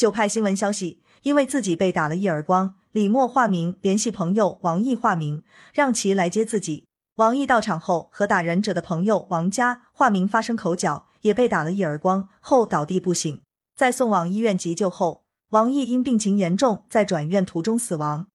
[0.00, 5.42] 就派新闻消息，因为自己被打了一耳光，李默化名联系朋友王毅化名，
[5.74, 6.86] 让其来接自己。
[7.16, 13.42] 王毅到场后，和打人者的朋友王佳化名发生口角，也被打了一耳光后倒地不醒。
[13.76, 18.26] 在送往医院急救后，王毅因病情严重，在转院途中死亡。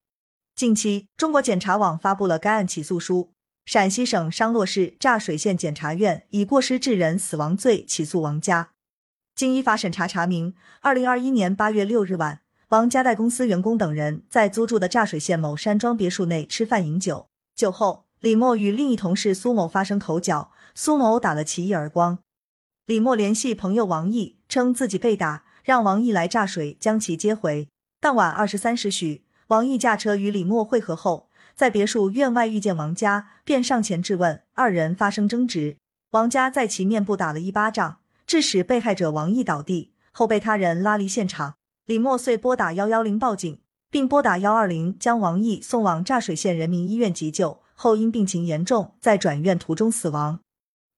[0.56, 3.32] 近期，中国检察网发布了该案起诉书，
[3.66, 8.70] 陕西省商洛市柞水县检察院以过失致人死亡罪起诉王佳。
[9.36, 12.40] 经依法审查查明，二零二一年八月六日晚，
[12.70, 17.28] 王家代公司员工等人在租住的柞水县某山庄别墅内吃饭饮酒。
[17.54, 22.20] 酒后，李默与另一同事苏某发生口角，苏某打了其一耳光。
[22.86, 27.68] 李默联系朋友王毅，称自己被打，让王毅来柞水将其接回。
[28.00, 35.76] 当晚二十三时许，王毅驾车与李默会合后，在别墅院外遇见王家，便上前质问，二人发生争执，
[36.12, 37.98] 王家在其面部打了一巴掌。
[38.26, 43.60] 致使被害者王毅倒地后被他人拉离现场，李默遂拨打幺幺零报警，
[43.92, 50.40] 并拨打幺二零将王毅送往柞水县人民医院急救，后因病情严重，在转院途中死亡。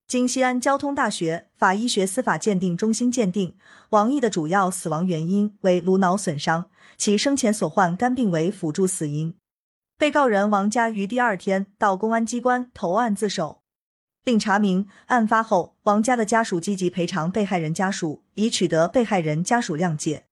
[0.08, 3.58] 经西安交通大学法医学司法鉴定中心鉴定，
[3.90, 9.36] 王毅的主要死亡原因为颅脑损伤，其生前所患肝病为辅助死因。
[9.98, 13.64] 被告人王佳于第二天到公安机关投案自首。
[14.28, 20.26] 并查明，案发后王家的家属积极赔偿被害人家属，以取得被害人家属谅解。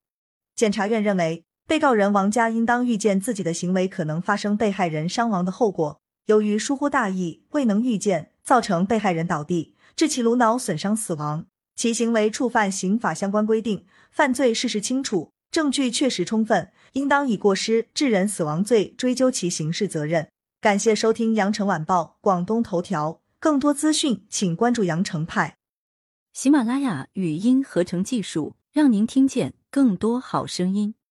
[0.53, 11.45] 检察院认为，被告人王家应当预见自己的行为可能发生被害人伤亡的后果，由于疏忽大意，未能预见，造成被害人倒地，致其颅脑损伤死亡，
[11.77, 20.27] 其行为触犯刑法相关规定，犯罪事实清楚，证据确实充分，应当以过失致人死亡罪追究其刑事责任。
[20.59, 23.21] 感谢收听羊城晚报广东头条。
[23.39, 25.57] 更多资讯，请关注羊城派。
[26.33, 30.95] 喜马拉雅语音合成技术，让您听见更多好声音。